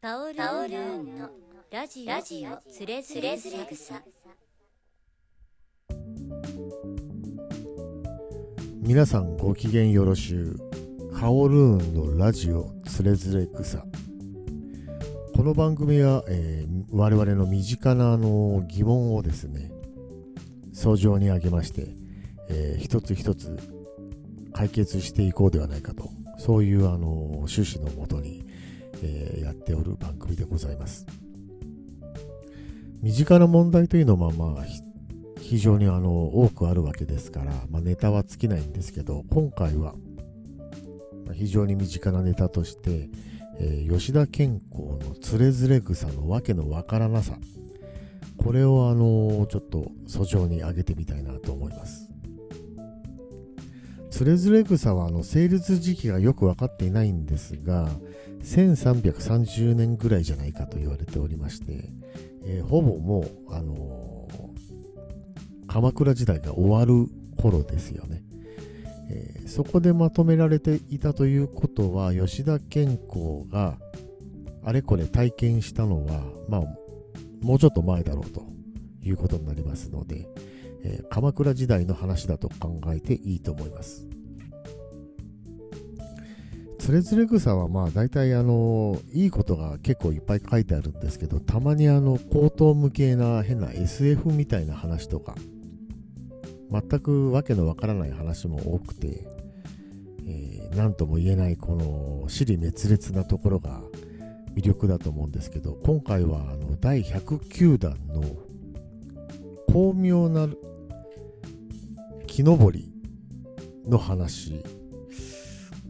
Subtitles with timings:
[0.00, 1.30] タオルーンの
[1.70, 2.06] ラジ
[2.46, 3.38] オつれづれ
[3.72, 4.02] 草。
[8.82, 13.84] 皆さんご機嫌よろしゅうカオルーンのラジオつれづれ草。
[15.34, 19.72] この番組は、えー我々の身近なあの疑問をですね
[20.72, 21.88] 相乗に上げまして、
[22.48, 23.58] えー一つ一つ
[24.52, 26.08] 解決していこうではないかと
[26.38, 28.45] そういうあの趣旨のもとに、
[29.02, 31.06] えーやっておる番組でございます。
[33.02, 34.64] 身近な問題というのはまあ
[35.40, 39.94] 非常にあの多くあるわけですから、まあ、ネタは尽きないんですけど今回は
[41.32, 43.08] 非常に身近なネタとして、
[43.60, 47.38] えー吉田健康のつれづれ草のわけのわからなさ
[48.36, 52.10] これをあのちょっと訴状に上げてみたいなと思います。
[54.10, 57.90] つれづれ草はあの成立時期がよく分かっていないんですが
[58.46, 61.90] 1330年ぐらいじゃないかと言われておりまして、
[62.44, 64.46] えーほぼもう、あのー
[65.68, 68.22] 鎌倉時代が終わる頃ですよね、
[69.10, 73.78] えーそこでまとめられていたということは吉田健康が
[74.64, 76.60] あれこれ体験したのはまあ
[77.42, 78.44] もうちょっと前だろうと
[79.02, 80.28] いうことになりますので、
[80.84, 84.15] え鎌倉時代の話だと考えていいと思います。
[86.86, 95.34] つれづれ草はまあ大体あのいいことが結構いっぱい書いてあるんですけどたまにあの高等無形な変な SF みたいな話とか
[96.70, 99.26] 全くわけのわからない話も多くて、
[100.28, 103.80] えー、何とも言えないこの尻滅裂なところが
[104.54, 108.22] 魅力だと思うんですけど今回はあの第109弾の
[109.72, 110.46] 巧妙な
[112.28, 112.92] 木登り
[113.88, 114.62] の話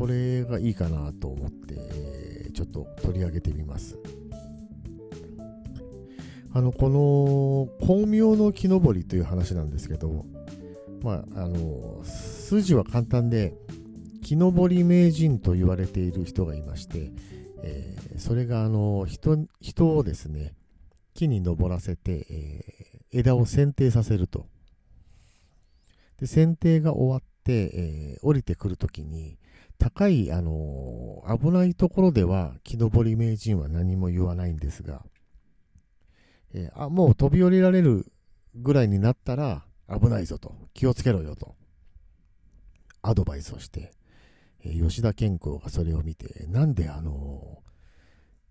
[0.00, 3.98] これがいいかなと思ってちょっと取り上げてみます。
[6.54, 10.24] あのこの巧妙の木登りという話なんですけど
[11.02, 13.54] まああの筋は簡単で
[14.24, 17.12] 木登り名人と言われている人がいまして、
[17.62, 20.54] えーそれがあの人人をですね
[21.14, 24.46] 木に登らせて、えー枝を剪定させると。
[26.18, 29.36] で剪定が終わって、えー降りてくるときに
[29.80, 35.04] 高い、あのー危ないところでは木登り名人は何も言わないんですが、
[36.52, 38.06] えーあもう飛び降りられる
[38.54, 41.54] ぐらいになったら危ないぞと気をつけろよと
[43.02, 43.92] アドバイスをして、
[44.64, 47.62] えー吉田健康がそれを見てなんであの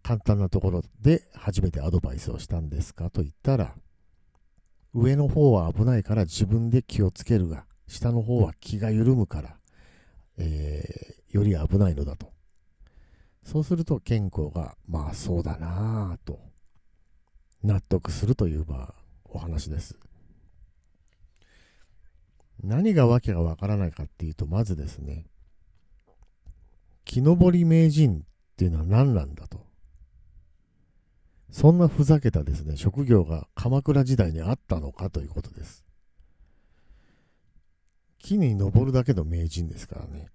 [0.01, 3.75] 簡単なところで初めてアドバイスをしたんですかと言ったら
[4.93, 9.57] 上の方は危ないから自分で気をつけるが下の方は気が緩むから
[10.37, 12.31] えより危ないのだと。
[13.43, 16.39] そうすると健康が、まあそうだなぁと、
[17.63, 18.93] 納得するという、まあ、
[19.25, 19.97] お話です。
[22.63, 25.25] 何がわけがわからないかっていうと、まずですね、
[27.05, 28.21] 木登り名人っ
[28.57, 29.65] ていうのは何なんだと。
[31.51, 35.83] そんなふざけたですね、職業が鎌倉時代にあったのかということです。
[38.19, 40.27] 木に登るだけの名人ですからね。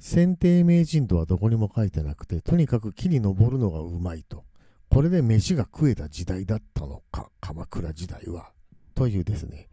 [0.00, 4.44] 剪定名人とはどこにも書いてなくて、とにかく木に登るのがうまいと。
[4.88, 8.50] これで飯が食えた時代だったのか、鎌倉時代は。
[8.94, 9.68] というですね、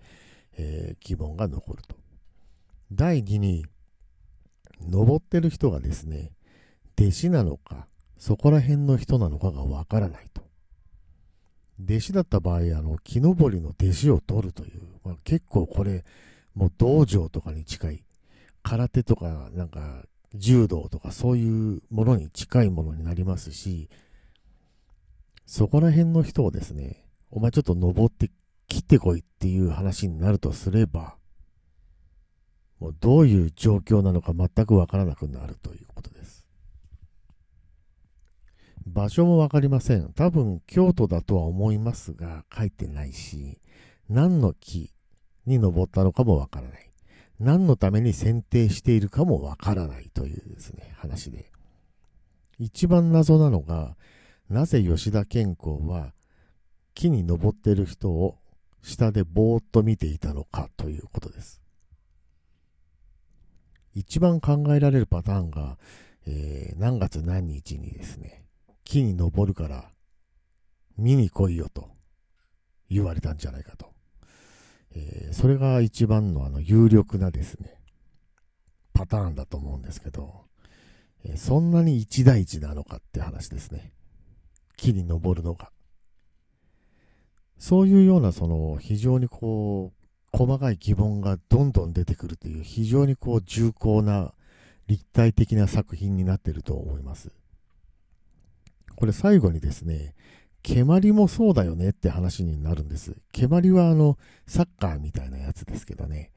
[0.58, 1.96] えー疑問が残ると。
[2.92, 3.66] 第2に、
[4.82, 6.32] 登ってる人がですね、
[7.00, 10.44] 弟子なのか、そこら辺の人なのかがわからないと。
[11.82, 16.04] 弟子だった場合、あの、木登りの弟子を取るという、まあ、結構これ、
[16.54, 18.04] もう道場とかに近い、
[18.64, 23.90] 空手とか、なんか、柔道とかそういうものに近いものになりますし、
[25.46, 28.30] そこら辺の人をですね、お前ちょっと登って
[28.68, 31.16] 切ってこいっていう話になるとすれば、
[32.80, 36.46] もうどういう状況なのか全くわからなくなるということです。
[38.86, 40.14] 場所もわかりません。
[40.14, 43.60] 多分京都だとは思いますが、書いてないし、
[44.10, 44.94] 何の木
[45.46, 46.87] に登ったのかもわからない。
[47.40, 51.52] 何のために選定しているかもわからないというですね、話で。
[52.58, 53.96] 一番謎なのが、
[54.50, 56.14] なぜ吉田健康は
[56.96, 58.40] 木に登っている人を
[58.82, 61.62] 下でぼーっと見ていたのかということです。
[63.94, 65.78] 一番考えられるパターンが、
[66.26, 68.46] えー何月何日にですね、
[68.84, 69.90] 木に登るから
[70.98, 71.90] 見に来いよと
[72.90, 73.97] 言われたんじゃないかと。
[74.96, 77.80] えーそれが一番のあの有力なですね、
[78.94, 80.46] パターンだと思うんですけど、
[81.24, 83.92] えーそんなに一大事なのかって話ですね。
[84.78, 85.72] 木に登るのが。
[87.58, 89.92] そういうような、その、非常にこ
[90.34, 94.34] う、細かい疑問がどんどん出てくるという、非常にこう、重厚な、
[94.86, 97.32] 立体的な作品になっていると思います。
[98.96, 100.16] これ最後にですね、
[100.68, 103.16] 蹴鞠もそうだよねって話になるんです。
[103.32, 104.18] 蹴鞠はあの、
[104.48, 106.34] サッカーみたいなやつですけどね、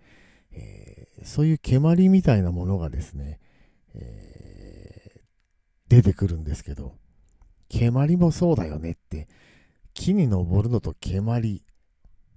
[0.52, 3.40] えー、そういう蹴鞠みたいなものがですね、
[3.92, 5.20] えー、
[5.88, 6.94] 出てくるんですけど、
[7.68, 9.26] 蹴鞠もそうだよねって、
[9.94, 11.64] 木に登るのと蹴鞠、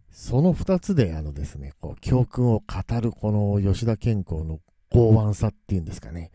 [0.09, 6.31] その二つであのですね、こう、教訓を語るこの吉田健康の剛腕さっていうんですかね。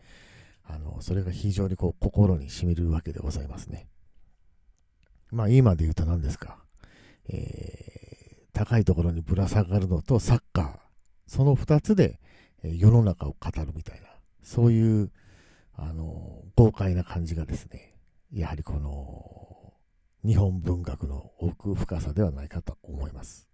[0.63, 3.89] あの、それが非常にこう、心に染みるわけでございますね。
[5.31, 6.57] まあ、今で言うと何ですか。
[7.27, 10.79] えー、高いところにぶら下がるのとサッカー。
[11.27, 12.19] その二つで、
[12.63, 14.07] 世の中を語るみたいな、
[14.41, 15.11] そういう、
[15.75, 17.95] あの、豪快な感じがですね、
[18.33, 19.73] やはりこの、
[20.25, 23.47] 日本文学の奥深さではないかと思います。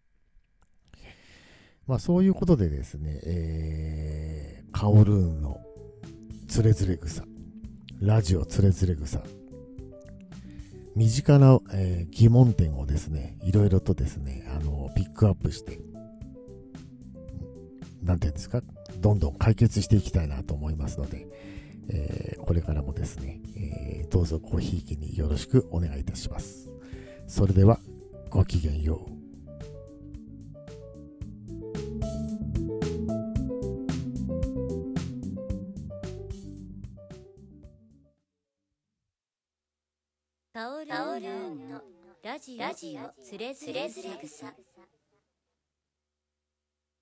[1.85, 5.61] まあそういうことでですね、えー、カオルーンの
[6.47, 7.23] つれづれ草、
[7.99, 9.21] ラジオつれづれ草、
[10.95, 15.79] 身近な、えー、疑問点をですね、いろいろとですね、あの、ピックアップして、
[18.01, 18.61] なんていうんですか、
[18.99, 21.27] どんどん解決していきたいなと思いますので、
[21.89, 26.71] えー、これからもですね、えー、どうぞごひいきによろしくお願いいたします。
[27.27, 27.79] それでは、
[28.29, 29.14] ごきげんよう。
[40.55, 41.81] タオルーンの。
[42.23, 42.57] ラジ
[42.97, 43.89] オつれづれ
[44.23, 44.53] 草